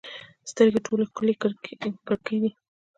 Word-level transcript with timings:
سترګې 0.51 0.79
ټولو 0.85 1.03
ښکلې 1.09 1.33
کړکۍ 2.07 2.37
دي. 2.43 2.51